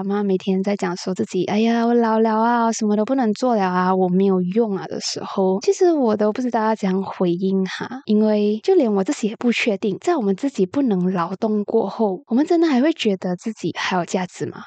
[0.00, 14.62] 阿妈每天在讲说自己，哎呀，我老了啊，什么都不能做了啊，我没有用啊的时候，其实我都不知道要怎样回应哈，因为就连我自己也不确定，在我们自己不能劳动过后，我们真的还会觉得自己还有价值吗？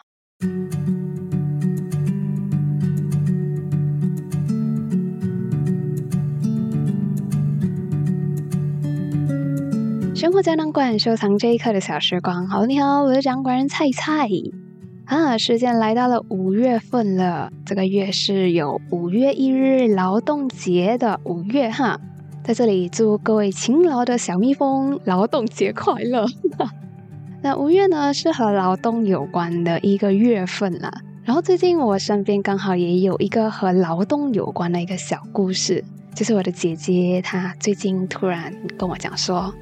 [10.13, 12.47] 生活胶囊馆收藏这一刻的小时光。
[12.47, 14.29] 好，你好，我是掌管人菜菜
[15.05, 15.37] 啊。
[15.37, 21.99] 时间来到了五月份了，这个月是有五月一日劳动节的五月哈。
[22.43, 26.25] 在这里祝各位勤劳的小蜜蜂劳动节快乐。
[27.41, 30.91] 那五月呢是和劳动有关的一个月份了。
[31.23, 39.53] 然后最近我身边刚好也有一个和劳动有关的一个小故事，就是我的姐姐她最近突然跟我讲说。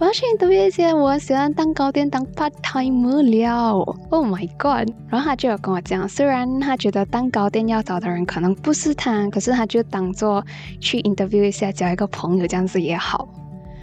[0.00, 3.72] 我要去读一些我喜欢蛋糕店当 part time 了
[4.10, 4.88] ，Oh my god！
[5.08, 10.44] 然后他就有跟我讲，虽然他觉得蛋糕店要找的人可能不是他，可是他就当做
[10.80, 13.28] 去 interview 一下，交一个朋友这样子也好。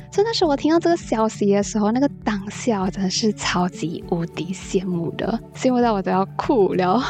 [0.10, 7.04] 所以那时候我听到这个消息的时候，那个当下真的是超级无敌羡慕的，羡慕到我都要哭了。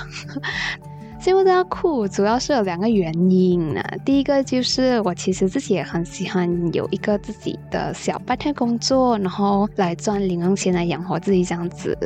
[1.25, 3.81] 羡慕到哭，主要是有两个原因呢。
[4.05, 11.97] 第一个就是我其实自己也很喜欢有一个自己的小白天工作，然后来赚零用钱来养活自己这样子。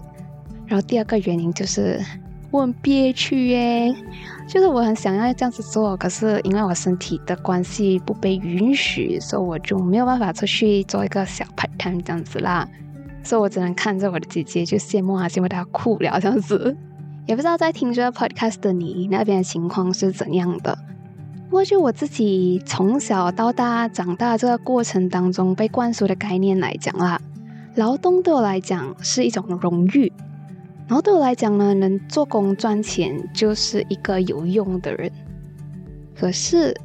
[0.67, 1.99] 然后第二个原因就是
[2.49, 3.93] 我很憋屈耶，
[4.47, 12.65] 就是我很想要这样子做，可是因为我身体的关系不被允许，所以我就没有办法出去做一个小 part time 这样子啦。
[13.21, 16.73] 所以我只能看着我的姐姐就羡慕啊，羡慕她哭了这样子。
[17.29, 20.75] 也不知道在听这个 podcast 的你那边的情况是怎样的。
[21.45, 27.21] 不过就我自己从小到大长大这个过程当中被灌输的概念来讲啦，
[27.75, 30.11] 劳动对我来讲是一种荣誉。
[30.87, 35.11] 然后对我来讲呢，能做工赚钱就是一个有用的人。
[36.15, 36.75] 可是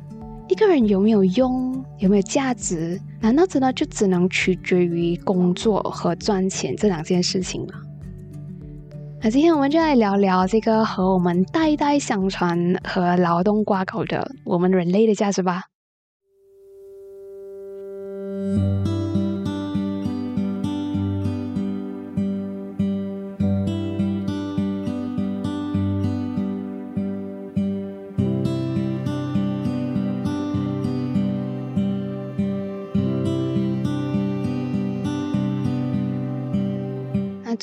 [0.51, 7.81] 一个人有没有用，有没有价值，难道真的就只能取决于工作和赚钱这两件事情吗？
[9.25, 15.63] 那今天我们就来聊聊这个和我们代代相传和劳动挂钩的我们人类的价值吧。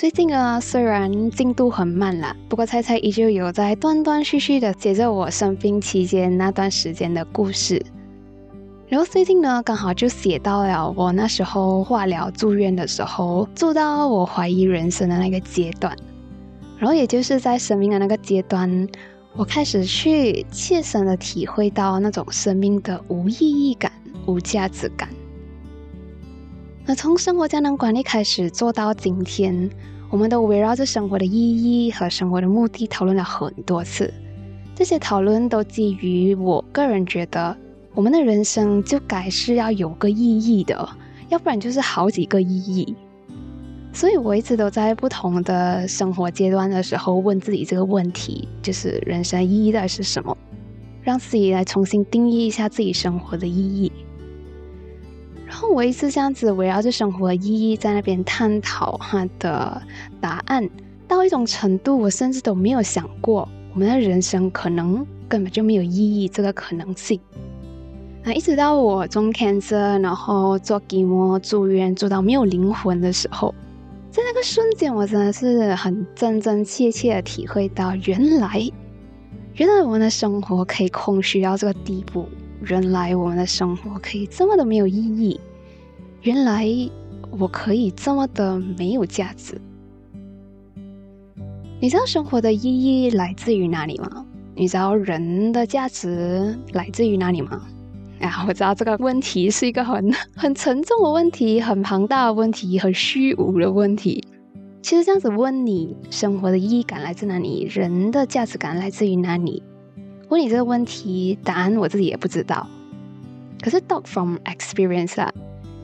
[0.02, 7.80] 最近啊，虽然进度很慢啦，不过猜猜依旧有在断断续续的写着我生病期间那段时间的故事。
[8.88, 15.96] 然后最近呢，刚好就写到了我那时候化疗住院的时候，住到我怀疑人生的那个阶段。
[16.80, 18.88] 然后也就是在生命的那个阶段，
[19.36, 23.92] 我开始去切身的体会到那种生命的无意义感、
[24.26, 25.08] 无价值感。
[26.88, 29.70] 那从生活胶囊管理开始做到今天。
[30.12, 31.32] 我们都围绕着生活的意
[31.86, 34.14] 义和生活的目的讨论了很多次，
[34.76, 37.56] 这些讨论都基于我个人觉得，
[37.96, 40.90] 我们的人生就该是要有个意义的，
[41.30, 42.94] 要不然就是好几个意义。
[43.94, 50.38] 所以我一直都在不同的生活阶段的时候问自己这个问题，就是人生意义到底是什么，
[51.02, 53.90] 让自己来重新定义一下自己生活的意义。
[55.52, 59.82] 然后我一直这样子围绕着生活的意义在那边探讨它的
[60.22, 60.68] 答案，
[61.10, 67.20] 到一种程度，我甚至都没有想过我们的人生可能根本就没有意义这个可能性。
[68.24, 73.54] 那一直到我中 cancer，然后做 chemo 住院住到没有灵魂的时候，
[74.10, 78.72] 在那个瞬间，我真的是很真真切切的体会到，原来，
[79.56, 82.26] 原来我们的生活可以空虚到这个地步。
[82.62, 85.40] 原来我们的生活可以这么的没有意义，
[86.22, 86.68] 原来
[87.40, 89.60] 我可以这么的没有价值。
[91.80, 94.26] 你知道生活的意义来自于哪里吗？
[94.54, 97.68] 你知道人的价值来自于哪里吗？
[98.20, 104.24] 啊，我知道这个问题是一个很 很沉重的问题，很庞大的问题，很虚无的问题。
[104.84, 107.64] 其实这样子问你，生活的意义感来自哪里？
[107.64, 109.64] 人的价值感来自于哪里？
[110.32, 112.66] 问你这个问题，答案我自己也不知道。
[113.62, 115.30] 可是，talk from experience 啊，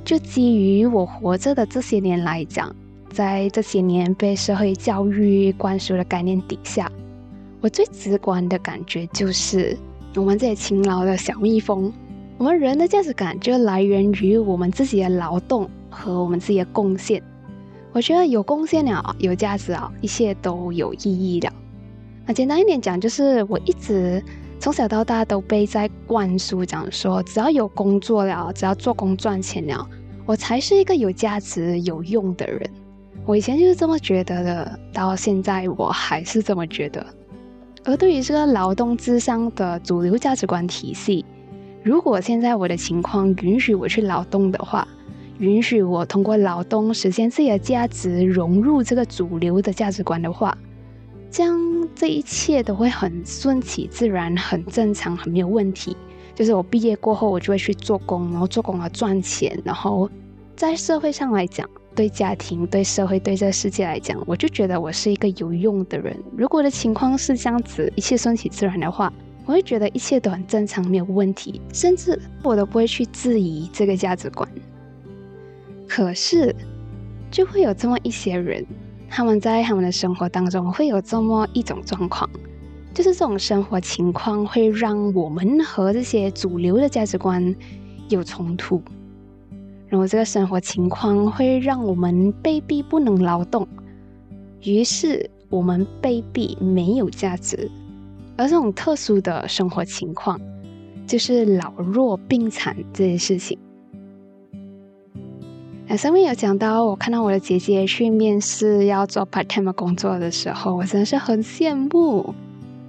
[0.05, 2.73] 就基于我活着的这些年来讲，
[3.09, 6.89] 在这些年被社会教育灌输的概念底下，
[7.59, 9.77] 我最直观的感觉就是，
[10.15, 11.91] 我们这些勤劳的小蜜蜂，
[12.37, 17.21] 我们人的价值感就来源于我们自己的劳动和我们自己的贡献。
[17.91, 21.51] 我觉得有贡献了，有价值啊，一切都有意义了。
[22.27, 24.21] 那简单一点讲，就是我一直
[24.59, 29.87] 从小到大都被在灌输讲说，只要有工作了，只要做工赚钱了，
[30.25, 32.69] 我才是一个有价值、有用的人。
[33.25, 37.05] 我以前就是这么觉得的，到现在我还是这么觉得。
[37.85, 41.23] 而对于这个劳动至上的主流价值观体系，
[41.81, 44.85] 如果现在我的情况允许我去劳动的话，
[45.39, 50.57] 允许我通过劳动实现自己的价值，融入这个主流的价值观的话，
[51.29, 51.57] 这样
[51.95, 55.95] 这一切都会很顺其自然，很正常，很没有问题。
[56.33, 60.09] 就是我毕业过后，我就会去做工，然后做工啊赚钱，然后
[60.55, 61.69] 在社会上来讲。
[61.95, 66.15] 对家庭、对社会、对这个世界来讲，我就觉得我是一个有用的人。
[66.37, 69.11] 如果的情况是这样子，一切顺其自然的话，
[69.47, 74.47] 我会觉得一切都很正常，没有问题，甚至我都不会去质疑这个价值观。
[75.87, 76.55] 可是，
[77.31, 78.63] 就会有这么一些人，
[79.09, 82.29] 他们在他们的生活当中会有这么一种状况，
[82.93, 87.55] 就是这种生活情况会让我们和这些主流的价值观
[88.09, 88.81] 有冲突。
[89.87, 93.67] 然后这个生活情况会让我们被逼不能劳动，
[94.61, 97.71] 于是我们被逼没有价值。
[98.35, 100.39] 而这种特殊的生活情况，
[101.07, 103.57] 就是老弱病残这件事情。
[105.89, 112.35] 那上面有讲到，我看到我的姐姐去面试要做 part time 工作的时候，我真的是很羡慕。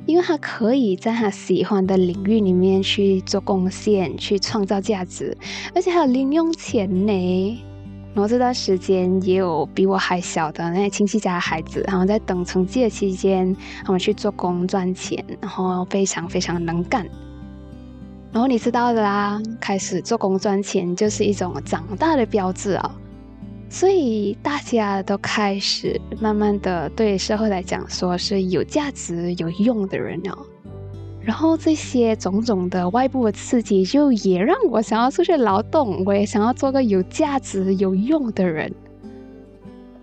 [0.04, 5.36] 因为她可以在她喜欢的领域里面去做贡献，去创造价值，
[5.74, 7.64] 而且还有零用钱呢。
[8.14, 13.54] 然后这段时间也有比我还小的那些亲戚家的孩子，然后在等成绩的期间，
[13.84, 17.06] 他们去做工赚钱，然后非常非常能干。
[18.30, 22.94] 然后你知道的啦，开始做工赚钱就是一种长大的标志啊。
[23.70, 30.38] 所以大家都开始慢慢的对社会来讲说是有价值、有用的人了。
[31.20, 38.72] 然后这些种种的外部的刺激，就也让我想要出去劳动，我也想要做个有价值、有用的人。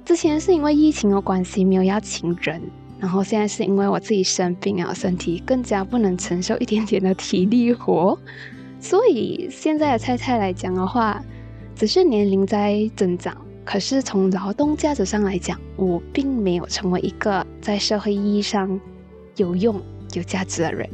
[0.03, 2.61] 之前是因为疫情的关系没有邀请人，
[2.99, 8.17] 然后现在是因为我自己生病啊，身体更加不能承受一点点的体力活，
[8.79, 11.23] 所以现在的菜菜来讲的话，
[11.75, 13.35] 只是年龄在增长。
[13.63, 18.79] 可是从劳动价值上来讲，我并没有成为一个在社会意义上
[19.37, 19.81] 有用、
[20.13, 20.87] 有价值的人。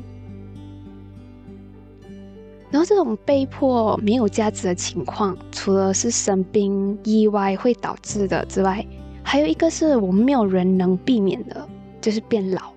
[2.72, 8.86] 然后这种被迫没有价值的情况，除了是生病、意外会导致的之外，
[9.22, 11.68] 还有一个是我们没有人能避免的，
[12.02, 12.74] 就是变老。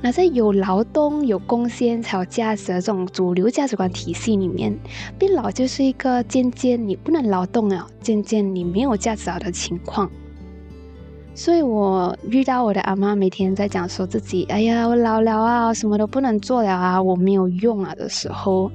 [0.00, 4.78] 那在有劳动、有贡献才有价值的这种主流价值观体系里面，
[5.18, 10.10] 变老就是一个渐渐你不能劳动了，渐渐你没有价值了的情况。
[11.34, 18.70] 所以我遇到我的阿妈每天在讲说自己，哎呀，我老了啊，什么都不能做了啊，我没有用啊的时候，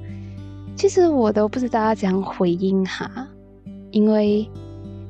[0.74, 3.08] 其实我都不知道要怎样回应哈，
[3.92, 4.46] 因为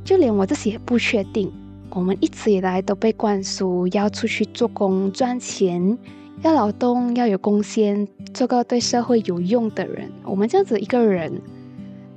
[0.04, 1.50] 就连我自己也不确定。
[1.92, 5.98] 我们一直以来都被灌输要出去做工赚钱，
[6.42, 10.10] 要劳动，要有贡献，做个对社会有用的人。
[10.24, 11.42] 我们这样子一个人，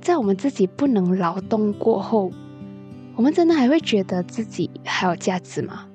[0.00, 2.30] 在我们自己不能劳动过后，
[3.16, 5.86] 我们真的还会觉得自己还有价值吗？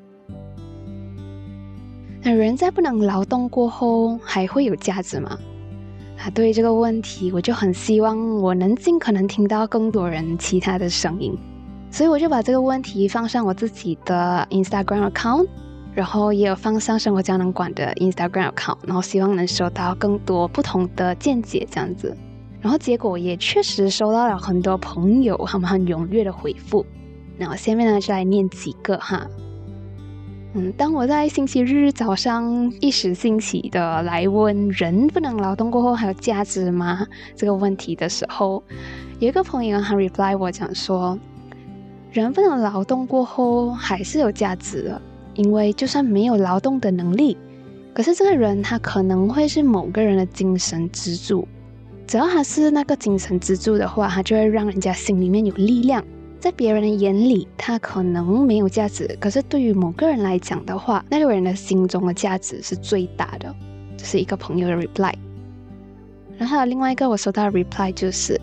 [2.21, 5.39] 那人在不能劳动过后还会有价值吗？
[6.17, 11.33] 啊，对于这个问题，我就很希望我能尽可能听到更多人其他的声音。
[11.91, 15.47] 所以我就把这个问题放上我自己的 Instagram account，
[15.93, 22.15] 然后也有放上生活胶囊馆的 Instagram account，然后希望能收到更多不同的见解这样子。
[22.61, 26.85] 然后结果也确实收到了很多朋友他们很踊跃的回复。
[27.37, 29.25] 那我下面呢就来念几个哈。
[30.53, 37.05] 嗯，当我在星期日早上一时兴起的来问人不能劳动过后还有价值吗
[37.35, 38.63] 这个问题的时候，
[39.19, 41.17] 有一个朋友他 reply 我讲说。
[42.11, 45.01] 人不能劳动过后还是有价值的，
[45.35, 47.37] 因为就算没有劳动的能力，
[47.93, 51.47] 可是这个人他可能会是某个人的精神支柱。
[52.07, 56.03] 只要他是那个精神支柱的话，他就会让人家心里面有力量。
[56.39, 63.53] 在别人的眼里，他可能没有价值，可是对于某个人来讲的话，那个人的心中的价值是最大的。
[63.97, 65.13] 这是一个朋友的 reply。
[66.39, 68.39] 然后还有另外一个我收到的 reply 就是。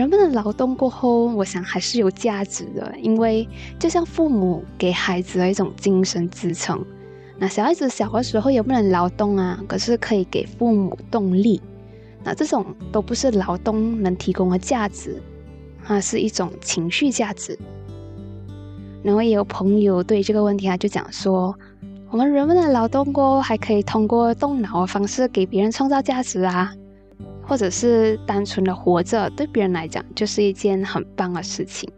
[0.00, 3.46] 人不能劳动过后，我想还是有价值的，因为
[3.78, 6.82] 就像父母给孩子的一种精神支撑。
[7.38, 11.60] 那小孩子小的时候也不能劳动啊，可是可以给父母动力。
[12.24, 15.22] 那这种都不是劳动能提供的价值，
[15.84, 17.58] 它是一种情绪价值。
[19.02, 21.54] 然后也有朋友对这个问题，他就讲说
[22.10, 26.74] ：“我们人们的劳动过后，还可以通过动脑的方式给别人创造价值啊，
[27.50, 31.90] 或者是单纯的活着，对别人来讲就是一件很棒的事情。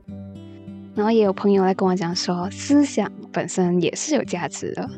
[0.95, 4.89] 然后也有朋友来跟我讲说，思想本身也是有价值的。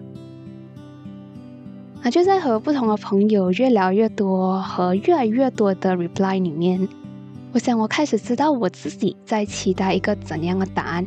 [2.04, 6.86] 那就在和不同的朋友越聊越多，和越来越多的 reply 里面，
[7.52, 11.04] 我想我开始知道我自己在期待一个怎样的答案。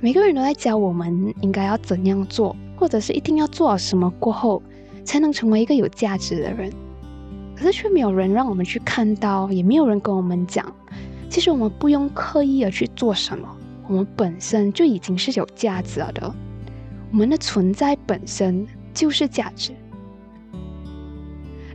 [0.00, 4.62] 每个人都在教我们应该要怎样做，或者是一定要做什么过后，
[5.04, 6.72] 才能成为一个有价值的人。
[7.60, 10.64] 可是却没有人让我们去看到，也没有人跟我们讲。
[11.28, 13.46] 其实我们不用刻意的去做什么，
[13.86, 16.34] 我们本身就已经是有价值了的。
[17.12, 19.72] 我们的存在本身就是价值。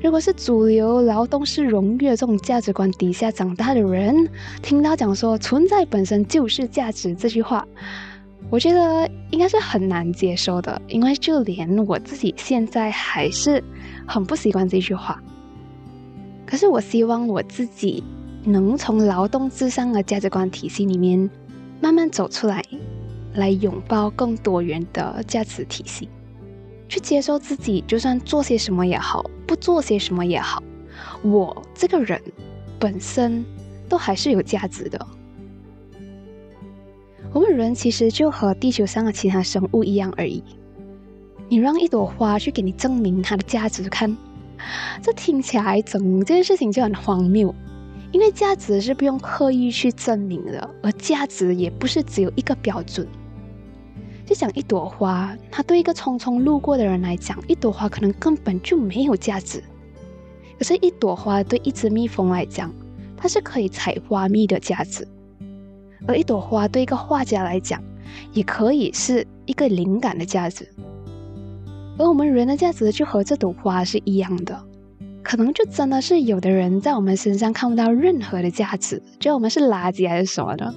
[0.02, 4.28] 如果是主流劳动是荣誉这种价值观底下长大的人，
[4.64, 7.64] 听到讲说存在本身就是价值这句话，
[8.50, 13.64] 我觉得应该是很难接受的，因为就连我自己现在还是
[14.08, 15.22] 很不习惯这句话。
[16.56, 18.02] 可是我希望我自己。
[18.46, 21.30] 能从劳动至上的价值观体系里面
[21.82, 22.64] 慢慢走出来，
[23.34, 26.08] 来拥抱更多元的价值体系，
[26.88, 30.64] 去接受自己，就算做些什么也好，不做些什么也好，
[31.24, 32.22] 我这个人
[32.80, 33.44] 本身
[33.90, 35.06] 都还是有价值的。
[37.34, 40.42] 我们人其实就和地球上的其他生物一样而已。
[41.50, 44.16] 你让一朵花去给你证明它的价值，看，
[45.02, 47.54] 这听起来整件事情就很荒谬。
[48.12, 53.06] 因为价值是不用刻意去证明的，而价值也不是只有一个标准。
[54.26, 59.60] 就讲一朵花，它对一个匆匆路过的人来讲，一朵花可能根本就没有价值；
[60.58, 62.74] 可是，一朵花对一只蜜蜂来讲，
[63.18, 65.04] 它是可以采花蜜的价值；
[66.08, 67.84] 而一朵花对一个画家来讲，
[68.32, 70.68] 也可以是一个灵感的价值。
[71.98, 74.60] 而我们人的价值就和这朵花是一样的。
[75.24, 80.74] 可能就真的是有的人在我们身上看不到任何的价值，觉得我们是垃圾还是什么的。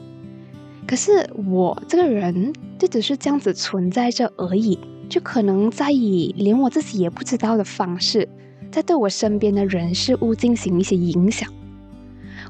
[0.87, 8.27] 可是我这个人就只是这样子存在着而已，就可能在以连我自己也不知道的方式，
[8.71, 11.53] 在对我身边的人事物进行一些影响。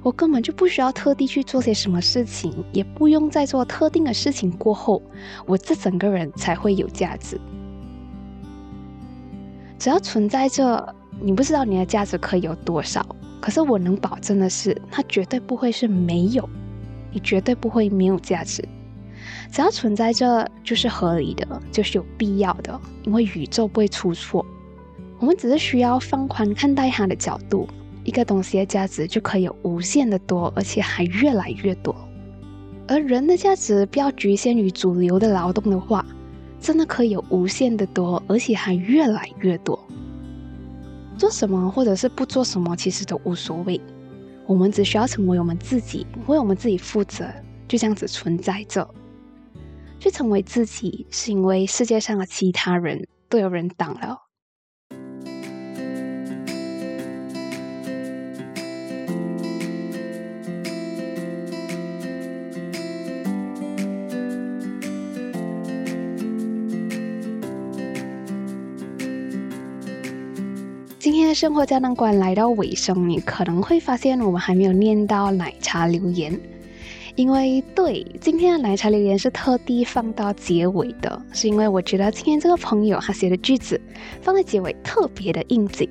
[0.05, 5.03] 我根本就不需要特地去做些什么事情，也不用在做特定的事情过后，
[5.45, 7.41] 我这整个人才会有价值。
[9.79, 10.95] 只要存在着。
[11.21, 13.05] 你不知道你的价值可以有多少，
[13.41, 16.49] 可是我能保证的是，它绝对不会是没有，
[17.11, 18.65] 你绝对不会没有价值。
[19.51, 24.47] 只要存在着，就是合理的，就是有必要的，因为宇宙不会出错。
[25.19, 27.67] 我们只是需要放宽看待它的角度，
[28.05, 31.93] 一个东西的价值就可以无限的多，而且还越来越多。
[32.87, 36.07] 而人的价值不要局限于主流的劳动的话，
[36.61, 39.79] 真的可以有无限的多，而且还越来越多。
[41.17, 43.81] 做什么或者是不做什么，其实都无所谓。
[44.47, 47.27] 我们只需要成为我们自己，为我们自己负责，
[47.67, 48.89] 就这样子存在着。
[50.01, 54.28] 去成为自己，是因为世界上的其他人都有人挡了。
[71.29, 76.35] 在生活胶囊馆来到尾声，你可能会发现我们还没有念到奶茶留言，
[77.17, 83.79] 因为对今天的奶茶留言是特地放到结尾的，是因为我觉得今天这个朋友他写的句子
[84.23, 85.87] 放在结尾特别的应景。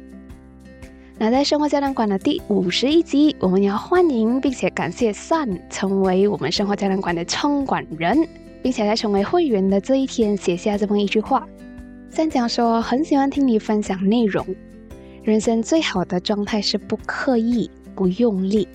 [1.19, 8.27] 那在生活胶囊馆的第五十一集，我们要欢迎并且感谢 Sun 成为我们生活胶囊馆的创馆人，
[8.63, 11.47] 并且在成为会员的这一天写下这么一句话
[12.09, 14.43] 三讲说很喜欢听你分享内容。
[15.27, 18.65] 人生最好的状态是不刻意、不用力，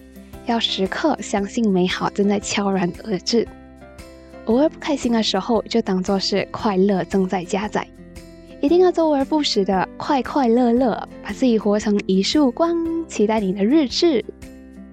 [0.45, 3.49] 要时刻相信美好正在悄然而至。
[4.45, 7.89] 偶尔不开心的时候，就当做是快乐正在加载。
[8.61, 12.77] 一定要周而不时的快快乐乐，把自己活成一束光，
[13.09, 14.23] 期待你的日志。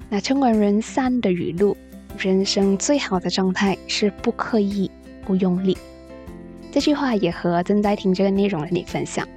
[0.08, 1.76] 那春管人三的语录：
[2.18, 4.90] 人生最好的状态是不刻意、
[5.26, 5.78] 不用力。
[6.72, 9.28] 这句话也和正在听这个内容的你分享。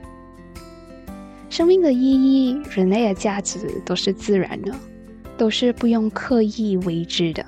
[1.53, 4.75] 生命的意义，人类的价值都是自然的，
[5.37, 7.45] 都是不用刻意为之的。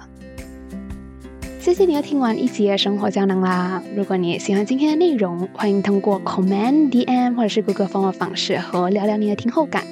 [1.58, 3.82] 谢谢你又听完一集的生活胶囊啦！
[3.96, 9.82] 如果你也喜欢今天的内容，欢迎通过 Command DM 或者是 Google 方的方式和我聊聊你的听后感，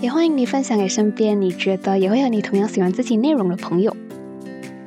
[0.00, 3.94] 也欢迎你分享给身边你觉得也会和你同样喜欢这期内容的朋友。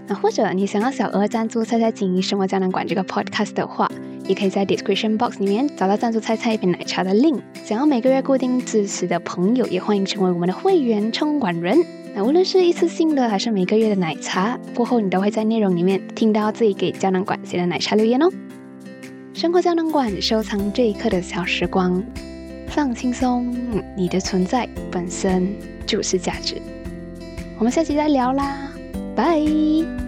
[0.08, 3.88] 那或者你想要小额赞助菜菜锦衣生活胶囊馆这个 Podcast 的话。
[4.32, 7.42] 也可以在 description box 里面找到赞助菜菜一杯奶茶的 link。
[7.66, 11.78] 想要每个月固定支持的朋友，也欢迎成为我们的会员充管人。
[12.16, 18.30] 那无论是一次性的还是每个月的奶茶，过后你都会在内容里面听到自己给胶囊馆写的奶茶留言哦。
[19.34, 22.02] 生活胶囊馆收藏这一刻的小时光，
[22.68, 23.54] 放轻松，
[23.98, 25.54] 你的存在本身
[25.86, 26.56] 就是价值。
[27.58, 28.72] 我们下期再聊啦，
[29.14, 30.01] 拜。